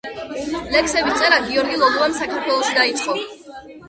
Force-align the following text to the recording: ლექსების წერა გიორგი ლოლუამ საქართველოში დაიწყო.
ლექსების 0.75 1.19
წერა 1.19 1.37
გიორგი 1.49 1.77
ლოლუამ 1.81 2.15
საქართველოში 2.21 2.73
დაიწყო. 2.79 3.15